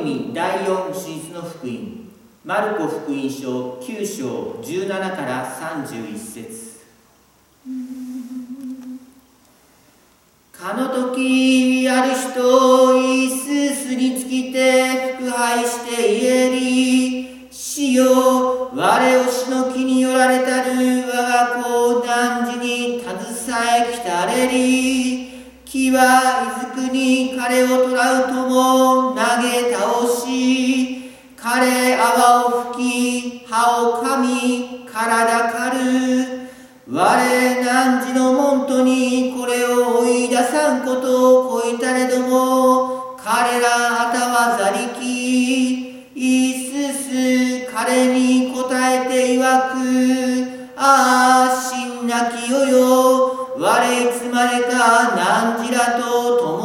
[0.00, 2.08] 意味第4手術の福音。
[2.42, 5.46] マルコ福音書9章17から
[5.84, 6.80] 31節。
[10.52, 17.48] かの時ある人イースにつきて腹配して言えり。
[17.50, 25.30] 死よ我を死の木によられたる我が子男児に携えきたれり。
[25.66, 36.50] 木はいずに彼を捕らうとも投げ倒し彼泡を吹き歯を噛み体狩る。
[36.92, 45.00] 我汝の門徒にこれを追い出さんことをこいたれども彼らあたはざりき
[46.16, 50.60] いすす彼に答えていわく。
[50.76, 53.54] ああ死んなきよよ。
[53.56, 56.59] 我いつまでか汝らと共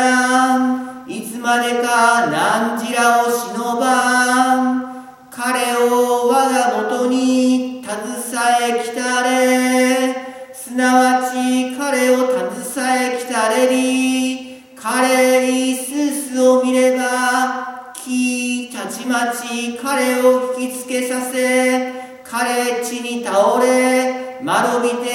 [0.00, 1.04] らん。
[1.06, 5.04] いつまでか汝らを忍ばん。
[5.30, 10.30] 彼を我がもとに携えきたれ。
[10.70, 21.92] すなわち彼を携えきたれり彼イススを見れば木たちまち彼を引きつけさせ
[22.22, 25.09] 彼地に倒れ丸びて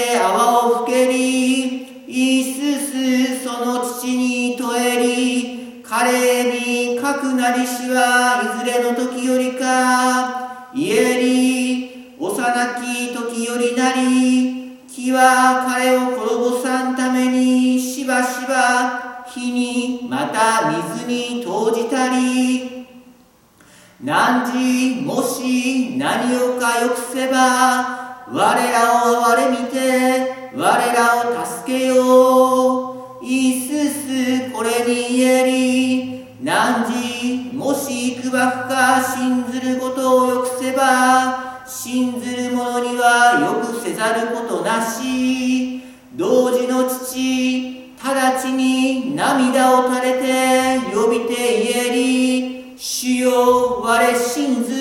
[8.76, 22.86] はいずれの時よりか言えり幼き時よりなり木は彼を滅ぼさんためにしばしば火にまた水に投じたり
[24.04, 32.96] 汝もし何をかよくせば我らを我見て我らを助けよう。
[33.24, 36.26] イススこれに言えり
[37.54, 45.82] もしくばくか信ずることをよくせば信ずる者にはよくせざることなし
[46.16, 54.74] 同時の父直ちに涙を垂れて呼びて言えり主よ我信ず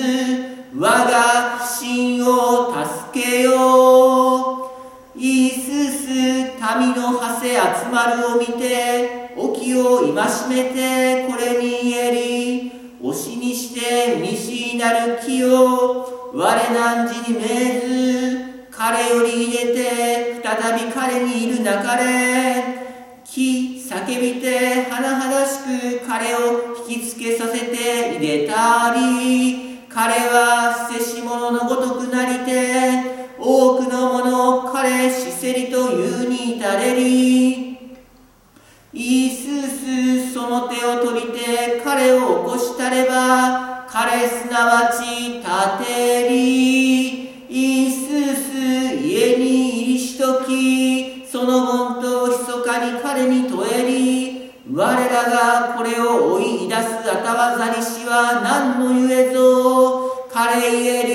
[0.77, 2.73] 我が不信を
[3.13, 4.65] 助けよう。
[5.17, 6.07] イースス
[6.77, 9.24] 民の馳せ集まるを見て
[9.65, 12.71] 沖を戒めてこれに言えり
[13.01, 22.85] 押しにして西になる木を我汝に命ず彼より入れて再び彼にいるなかれ
[23.23, 37.64] 木叫びて甚だしく彼を引きつけさせて入れたり彼はせし者のごとくなりて多くの者を彼しせりと言うに至れり
[38.97, 47.25] イースースその手を取りて彼を起こしたれば彼すなわち立てり。
[47.49, 54.51] イースース家に入りしときその門と密かに彼に問えり。
[54.73, 60.25] 我らがこれを追い出すあたわざりしは何のゆえぞ。
[60.31, 61.14] 彼ゆえり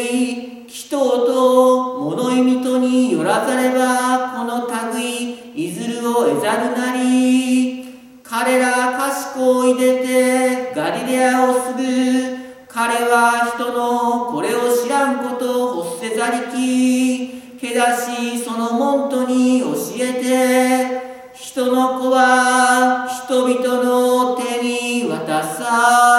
[8.43, 12.41] 彼ら賢い出てガリレアをすぐ。
[12.67, 26.10] 彼は人のこれを知らんことを欲せざりきけだしその門徒に教えて人の子は人々の手に渡さ。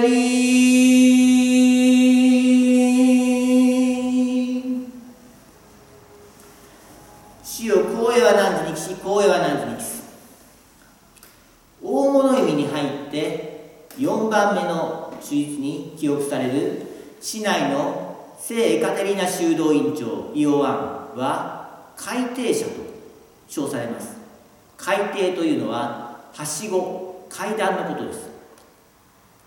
[0.00, 0.24] り
[7.42, 10.02] 死を光栄は何時にし光栄は何時に帰す
[11.82, 16.82] 大物意味に入って4番目の手術に記憶される
[17.20, 21.63] 市内の聖エカテリーナ修道院長イオワンは
[21.96, 22.70] 海底者と
[23.48, 24.16] 称されます。
[24.76, 28.30] 海底というのははしご階段のことです。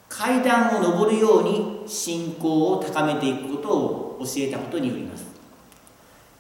[0.10, 5.26] 階段を上るように信仰を高めていくことを教えたことによります。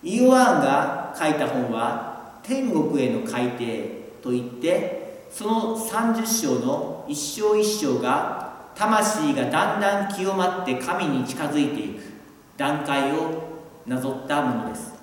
[0.03, 3.57] イオワンが書いた本は天国への海底
[4.21, 12.03] といってその30章の一章一章が魂がだんだん清まって神に近づいていく
[12.55, 13.43] 段階を
[13.85, 14.96] なぞったものです。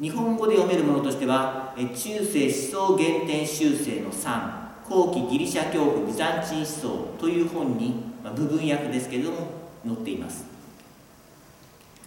[0.00, 9.38] 日本語で読めるものとしては中世思想原点修正の3後期ギリシャ教父ビザンチン思想という本に、まあ、部分訳ですけれども
[9.84, 10.46] 載っています。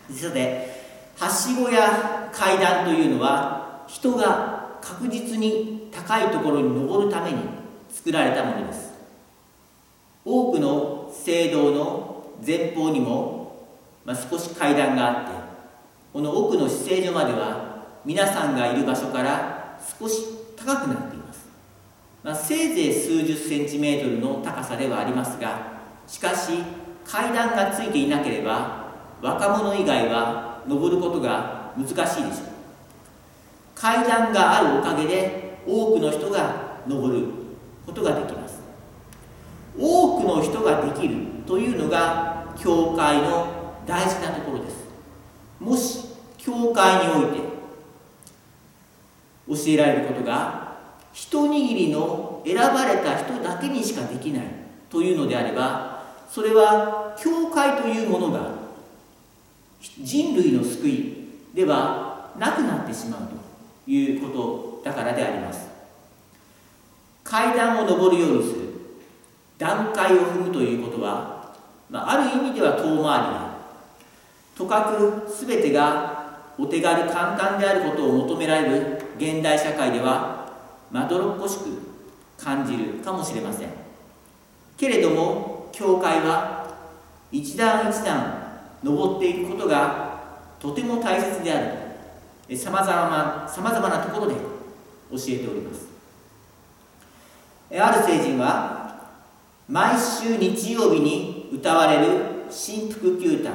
[0.09, 0.81] さて
[1.17, 7.39] はしごや階段というのは人が確実に高いところに登るために
[7.89, 8.94] 作られたものです。
[10.23, 13.67] 多くの聖堂の前方にも、
[14.05, 15.31] まあ、少し階段があって
[16.13, 17.70] この奥の姿勢所までは
[18.06, 20.24] 皆さんがいる場所から少し
[20.56, 21.45] 高くなっています、
[22.24, 26.51] まあ、せいぜい数十センチメートルの高さではありますがしかし
[27.06, 32.51] 階段がついていなければ若者以外は登ることが難しいでしょう。
[33.75, 37.27] 階段があるおかげで多くの人が登る
[37.86, 38.59] ことができます。
[39.77, 41.15] 多くの人ができる
[41.47, 43.47] というのが教会の
[43.86, 44.86] 大事なところです。
[45.59, 47.50] もし教会において
[49.51, 50.77] 教えられることが
[51.12, 54.45] 一握りの選ばれた人だけにしかできない
[54.89, 58.51] というのであればそれは教会というものが
[59.81, 61.15] 人類の救い
[61.53, 65.69] ではなくなってしまうということだからであります。
[67.24, 68.71] 階段を上るようにする。
[69.57, 71.54] 段階を踏むということは、
[71.89, 73.51] まあ、ある意味では遠回りだ
[74.56, 80.51] とかく全てがお手軽簡単であることを求められる現代社会では
[80.91, 81.63] まどろっこしく
[82.37, 83.69] 感じるかもしれません。
[84.77, 86.75] けれども教会は
[87.31, 88.41] 一段一段
[88.83, 90.19] 登っていくことが
[90.59, 91.77] とても大切である
[92.49, 94.35] とさまざまさまざまなところで
[95.11, 95.87] 教えております。
[97.73, 99.09] ある聖人は
[99.69, 103.51] 毎週日曜日に歌われる新福旧歌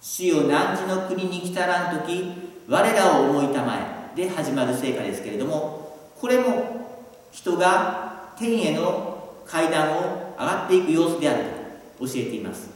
[0.00, 3.76] 主よ汝の国に来たらん時我らを思いたま
[4.14, 11.44] えで始まる聖歌ですけれどもこれも人が天への階段を上がっていく様子である
[11.98, 12.70] と教えています。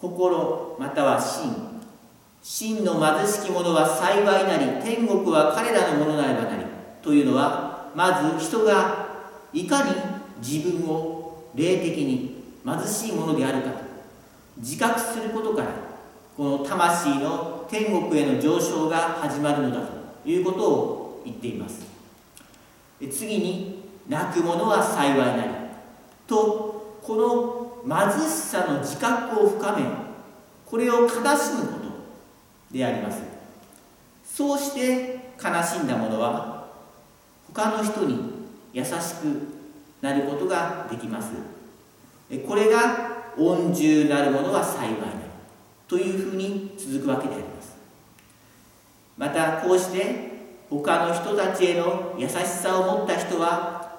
[0.00, 1.78] 心または真。
[2.40, 6.64] 真の貧しき者は幸いなり天国は彼らのものなればなり
[7.02, 9.08] というのはまず人が
[9.52, 9.92] いかに
[10.40, 13.78] 自分を霊的に貧しいものであるかと
[14.58, 15.87] 自覚することから
[16.38, 19.80] この魂の天国への上昇が始まるのだ
[20.22, 21.84] ということを言っています。
[23.10, 25.50] 次に泣く者は幸いなり
[26.28, 29.82] とこの貧しさの自覚を深め
[30.64, 31.32] これを悲しむこ
[32.70, 33.20] とであります。
[34.24, 36.68] そうして悲しんだ者は
[37.52, 38.16] 他の人に
[38.72, 38.94] 優しく
[40.00, 41.32] なることができます。
[42.46, 45.27] これが恩重なる者は幸いなり。
[45.88, 47.76] というふうに続くわけであります。
[49.16, 50.28] またこうして
[50.70, 53.96] 他の人たちへの優しさを持った人は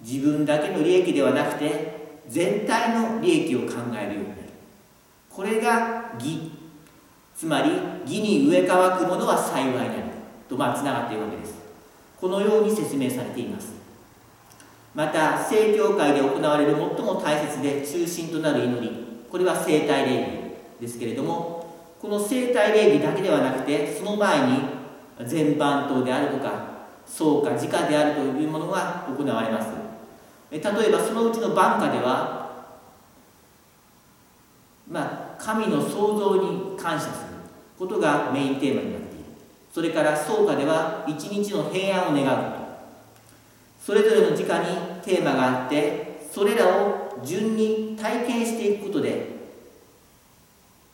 [0.00, 4.40] 自分だけの利益ではなくて全体の利益を考えるようになる。
[5.28, 6.52] これが義。
[7.34, 7.70] つまり
[8.02, 10.02] 義に植え替く者は幸いなり
[10.46, 11.54] とまあつながっているわけです。
[12.20, 13.72] このように説明されています。
[14.94, 18.90] また正教会で行われる最も大切で中心となる祈り。
[19.30, 20.49] これは生体礼儀。
[20.80, 24.58] ですけれどもこの生体礼儀だけではなくてその前に
[25.26, 26.70] 全般等であるとか
[27.06, 29.68] 創価自家であるというものが行われます。
[30.50, 32.50] 例えばそのうちの晩歌では
[34.90, 37.14] まあ神の創造に感謝する
[37.78, 39.24] ことがメインテーマになっている。
[39.72, 42.60] それから創価では一日の平安を願うと。
[43.84, 44.66] それぞれの時間に
[45.02, 49.39] テーマがあってそれらを順に体験していくことで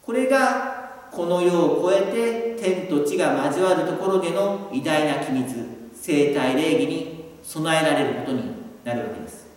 [0.06, 5.56] これがこの世を超えて天と地が交わるところでの偉大な機密
[5.92, 8.42] 生態礼儀に備えられることに
[8.84, 9.48] なるわけです。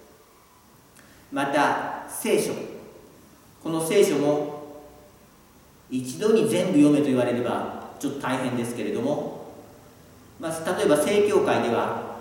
[1.32, 2.54] また聖書。
[3.62, 4.88] この聖書も
[5.92, 9.54] 一度に全部読めと言われればちょっと大変ですけれども、
[10.40, 12.18] まあ、例えば正教会では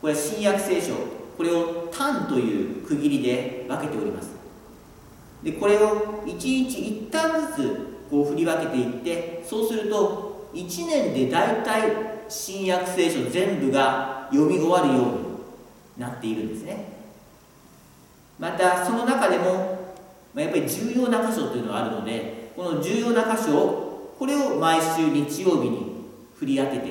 [0.00, 0.94] これは新約聖書
[1.36, 4.37] これを単という区切りで分けております。
[5.42, 11.92] でこれを一日一旦ずつこう振り分けていってそうすると1年で大体
[12.28, 15.18] 新約聖書全部が読み終わるように
[15.98, 16.98] なっているんですね。
[18.38, 19.78] またその中でも
[20.34, 26.04] まやっぱり重要な箇所というのがあるのでこの重要な箇所をこれを毎週日曜日に
[26.36, 26.88] 振り当てて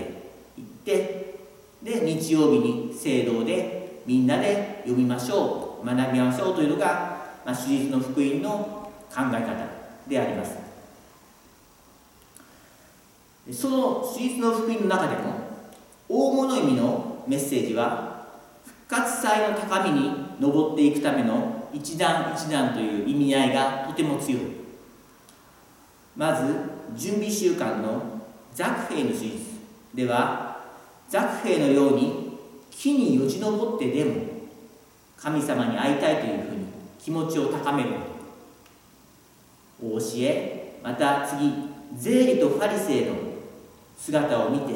[0.58, 1.36] いって
[1.84, 7.07] で日曜日に聖堂でみんなで読みましょう学びましょうというのが、
[7.48, 9.56] まあ、主実の福音の考え方
[10.06, 10.58] であります。
[13.54, 15.34] その手術の福音の中でも
[16.10, 18.28] 大物意味のメッセージは
[18.66, 20.12] 復活祭の高みに
[20.42, 24.42] 登っていくための一段一段という意味合いがとても強い。
[26.18, 26.54] まず
[26.98, 28.24] 準備週間の
[28.54, 29.38] ザクヘイの手術
[29.96, 30.66] では
[31.08, 32.40] ザクヘイのように
[32.70, 34.16] 木によじ登ってでも
[35.16, 36.67] 神様に会いたいというふうに
[37.00, 37.90] 気持ちを高める。
[39.82, 41.54] お教えまた次
[41.96, 43.14] 税理とファリセイの
[43.98, 44.74] 姿を見て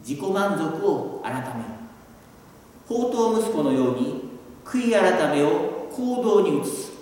[0.00, 1.44] 自己満足を改める。
[2.88, 4.30] 宝刀息子のように
[4.64, 6.92] 悔い改めを行動に移す。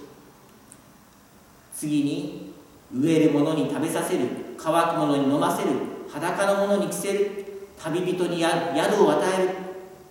[1.74, 2.52] 次に
[2.92, 4.26] 植える者に食べさせる。
[4.56, 5.70] 乾く者に飲ませる。
[6.10, 7.44] 裸の者に着せる。
[7.78, 9.50] 旅人に宿を与える。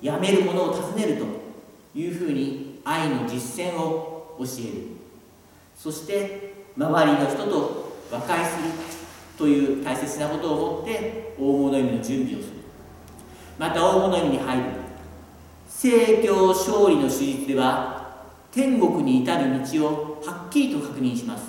[0.02, 1.26] やめる者を尋ねると
[1.98, 4.84] いうふうに愛の実践を教える。
[5.76, 8.70] そして周りの人と和解する
[9.38, 12.56] という大切なことを持って大物意味の準備をする。
[13.60, 14.64] また大物意味に入る。
[15.68, 21.44] 聖教勝利の手術では天国に至る道をはっきりと確認します。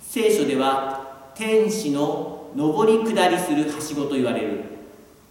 [0.00, 4.64] 聖書では天使の上り下りするはしごと言われる。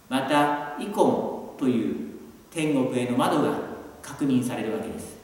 [0.08, 1.96] またイコンという
[2.50, 3.52] 天国への窓が
[4.00, 5.17] 確認されるわけです。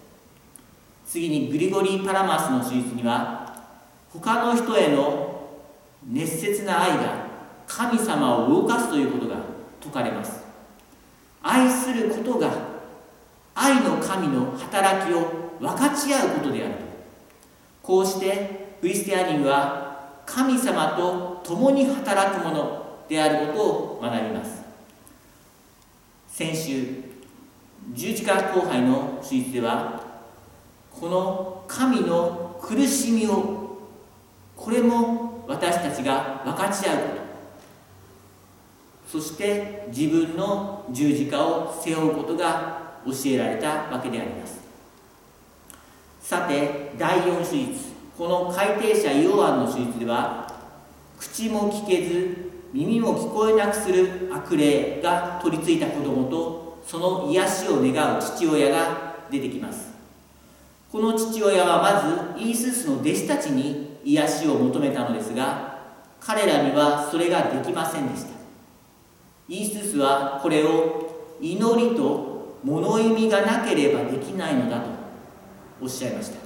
[1.14, 3.54] 次にグリゴリー・パラマスの手術には
[4.12, 5.48] 他の人への
[6.04, 7.26] 熱切な愛が
[7.68, 9.36] 神様を動かすということが
[9.80, 10.42] 説かれます。
[11.40, 12.50] 愛することが
[13.54, 16.80] 愛の神の働きを分かち合うことであると。
[17.80, 24.64] こうしてクリスティアニングは神様と共に働くものであることを学びます。
[26.26, 27.04] 先週
[27.92, 30.03] 十字架後輩の手術では
[30.98, 33.78] この神の苦しみを
[34.56, 37.24] これも私たちが分かち合うこと。
[39.06, 44.60] そして自分の十字架を背負うことが教えられたわけであります。
[46.20, 47.92] さて第4手術。
[48.16, 50.48] この改訂者イオアンの手術では
[51.18, 59.93] 口も聞けず耳も聞こえなくする悪霊が取り付いた子供とその癒しを願う父親が出てきます。
[60.94, 65.76] この父親はまずイースースの弟子たちに癒しを求めたのですが
[66.20, 68.30] 彼らにはそれができませんでした。
[69.48, 74.86] イースースはこれを祈りと物意味がなければできないのだと
[75.82, 76.36] おっしゃいました。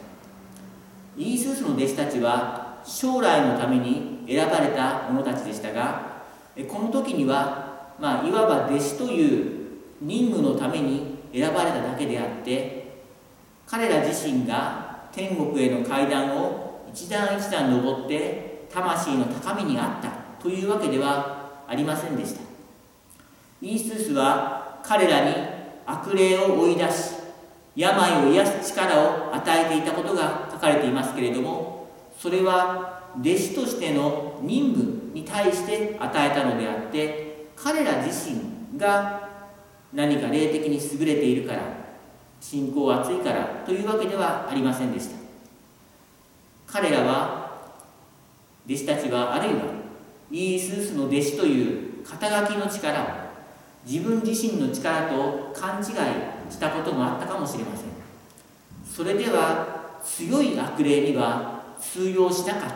[1.18, 6.22] イースースの弟子たちは将来のために選ばれた者たちでしたが
[6.66, 9.68] この時には、まあ、いわば弟子という
[10.00, 12.77] 任務のために選ばれただけであって
[13.68, 20.10] 彼ら自身が天国への階段を一段一段登って魂の高みにあった
[20.42, 22.40] というわけではありませんでした。
[23.60, 25.34] イースースは彼らに
[25.84, 27.14] 悪霊を追い出し
[27.74, 39.28] 病を癒す力を与えていたことが書かれていますけれどもそれは弟子としての任務に対して与えたのであって彼ら自身が
[39.92, 41.77] 何か霊的に優れているから
[42.40, 45.16] 信仰は厚いからというわけではありませんでした。
[46.66, 47.48] 彼らは
[48.66, 49.62] 弟子たちはあるいは
[50.30, 53.06] イースースの弟子という肩書きの力を
[53.86, 55.84] 自分自身の力と勘違い
[56.50, 57.86] したこともあったかもしれません。
[58.84, 62.74] それでは強い悪霊には通用しなかった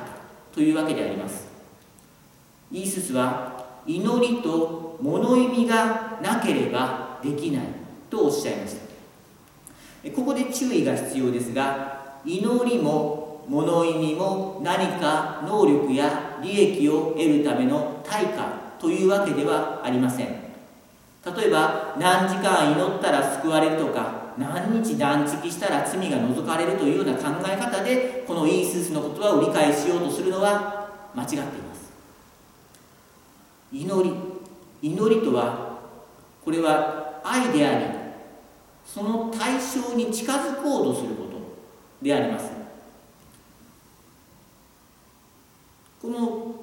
[0.54, 1.46] というわけであります。
[2.70, 7.66] イーススは祈りと物意味がなければできない
[8.08, 8.91] とおっしゃいました。
[10.10, 18.46] ここで注意が必要ですが祈りも物意味も何か能力や利益を得るための対価
[18.80, 20.26] というわけではありません。
[20.26, 31.92] 例えば何時間祈ったら救われるとか何日断食したら罪が除かれるというような考え方でこのイースースの言葉を理解しようとするのは間違っています。
[33.72, 34.14] 祈り。
[34.82, 35.78] 祈りとは
[36.44, 38.01] これは愛であり
[38.92, 41.38] その対象に近づこうとすること
[42.02, 42.50] であります。
[46.02, 46.54] この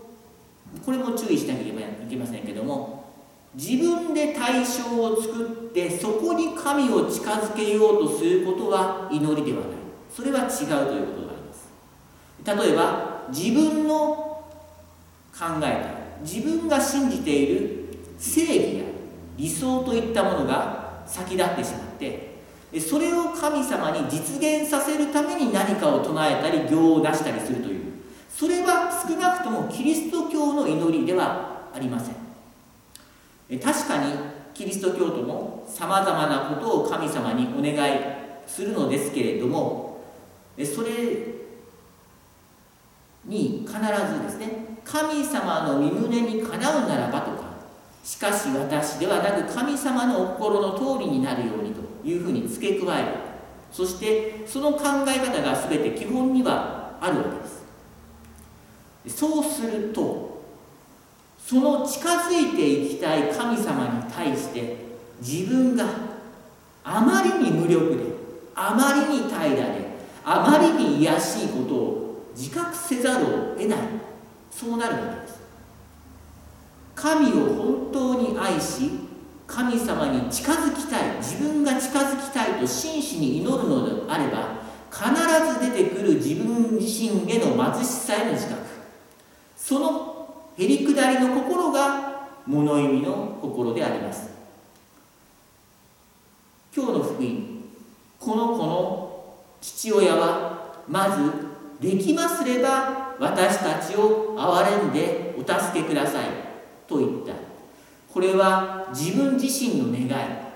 [0.86, 3.14] これも注意しなければいけませんけども
[3.56, 9.80] 自分で対象を作ってそこに神を近づけようとすることは祈りではない。
[10.14, 10.54] それは違うと
[10.94, 11.70] いうことがあります。
[12.46, 14.46] 例えば自分の
[15.34, 17.86] 考えた自分が信じている
[18.20, 18.84] 正義や
[19.36, 21.89] 理想といったものが先立ってしまう。
[22.00, 27.80] ってそれを神様に実現させるために何かを唱えたり行を出したりするという。
[28.30, 33.60] それは少なくともキリスト教の祈りではありません。
[33.60, 34.14] 確かに
[34.54, 38.00] キリスト教徒もさまざまなことを神様にお願い
[38.46, 40.04] するのですけれども
[40.58, 40.90] それ
[43.26, 47.50] に必ずですね神様の身旨にかなうならばとか
[48.04, 51.79] しかし私ではなく神様のお心の通りになるようにと
[52.10, 53.08] いうふうに付け加える。
[53.72, 57.30] そしてその考え方が全て基本にはあるわけ
[59.04, 59.20] です。
[59.20, 60.44] そうすると
[61.38, 64.76] その近づいていきたい神様に対して
[65.22, 65.86] 自分が
[66.84, 68.04] あまりに無力で
[68.56, 69.90] あまりに平らで
[70.24, 73.80] あまりに卑しいことを自覚せざるを得ない。
[74.52, 75.40] そうなるわけです。
[76.96, 79.09] 神を本当に愛し
[79.50, 84.60] 神様に近づきたい自分が近づきたいと真摯に祈るのであれば
[84.92, 85.10] 必
[85.60, 88.62] ず出てくる自分自身への貧しさへの自覚。
[89.58, 94.30] そのへりくだりの心が物意味の心であります。
[96.76, 97.64] 今日の福音
[98.20, 106.26] この子の父親はまずできますれば私たちを憐れんでお助けください
[106.88, 107.49] と言った。
[108.14, 110.50] これは自分自身の願い。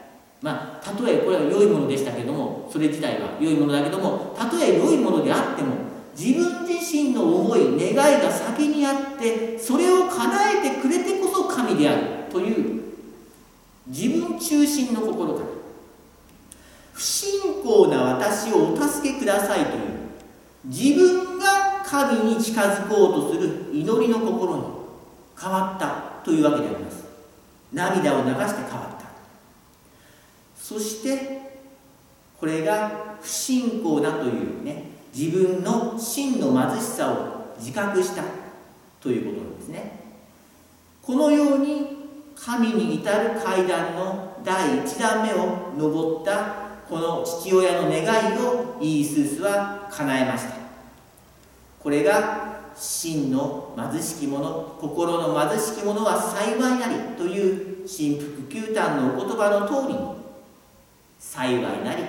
[0.44, 5.74] まあたとえこれは良いものでしたけどもそれ自体は良いものだけどもたとえ良いものであっても
[6.18, 12.84] 自分自身の思い願いが先にあってそれを叶えてくれてこそ神であるという
[13.88, 15.46] 自分中心の心から
[16.92, 19.82] 不信仰な私をお助けくださいという
[20.66, 24.64] 自分が神に近づこうとする祈りの心に
[25.40, 27.03] 変わったというわけであります。
[27.74, 29.08] 涙を流して変わった。
[30.56, 31.42] そして
[32.40, 38.24] これが不信仰だというね自分の真の貧しさを自覚した
[39.02, 40.00] ということなんですね。
[41.02, 42.04] このように
[42.36, 50.56] 神に至る階段の第1段目を登ったこの父親の願いをイースースは叶えました。
[51.80, 60.00] これが真の貧しき者心の貧しき者は幸いなりという神福九端のお言葉の通りに
[61.20, 62.04] 幸いなり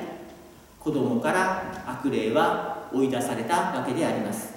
[0.78, 4.54] 子供から悪霊は追い出されたわけであります。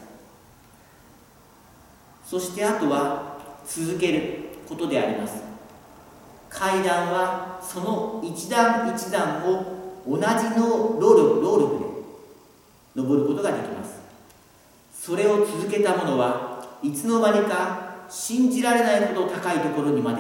[2.25, 5.41] そしてあとは続けることであります。
[6.49, 10.23] 階段はその一段一段を同じ
[10.59, 11.85] の労力労力で
[12.95, 14.06] 登ることができます。
[15.07, 20.19] それを続けた者はいつの間にか信じられないほど高いところにまで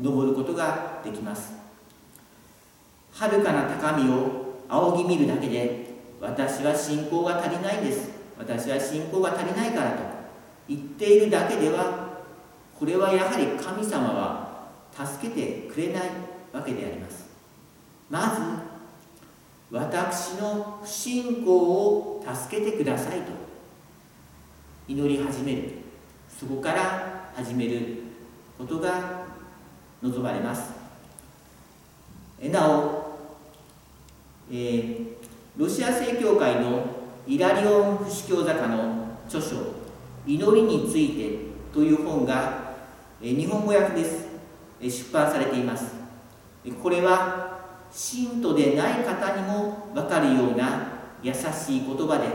[0.00, 1.54] 登ることができます。
[3.14, 5.86] 遥かな高みを仰ぎ見るだけで
[6.20, 8.10] 私は信仰が足りないんです。
[8.38, 9.96] 私は信仰が足りないからと
[10.68, 12.20] 言っているだけでは
[12.78, 16.02] これはやはり神様は助けてくれない
[16.52, 17.26] わけであります。
[18.08, 18.20] ま
[19.72, 23.47] ず私の不信仰を助けてくださいと。
[24.88, 25.72] 祈り始める。
[26.40, 28.04] そこから始める
[28.56, 29.26] ことが
[30.02, 30.72] 望まれます。
[32.42, 33.18] なお、
[34.50, 35.06] えー、
[35.58, 36.86] ロシア正教会の
[37.26, 39.56] イラリオン不死教坂の著書
[40.26, 41.38] 「祈りについて」
[41.74, 42.76] という本が、
[43.20, 44.26] えー、日本語訳です、
[44.80, 45.92] えー、出版されています。
[46.82, 47.58] これは
[47.92, 50.86] 信徒でない方にも分かるような
[51.22, 52.28] 優しい言葉で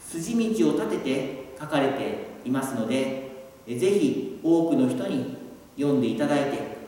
[0.00, 3.30] 筋道を立てて書かれていますので
[3.66, 5.36] ぜひ多くの人に
[5.76, 6.78] 読んでいただいて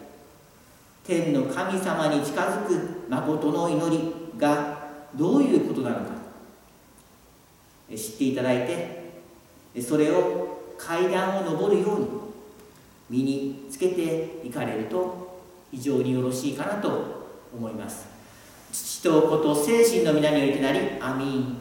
[1.05, 4.79] 天の神様に近づく誠の祈りが
[5.15, 6.13] どういうことなのか
[7.95, 9.11] 知っていただいて
[9.81, 12.07] それを階段を上るように
[13.11, 18.07] 身につけていかれると非常によろしいかなと思います。
[18.73, 21.60] 父と子と精神の皆においてなりアミン。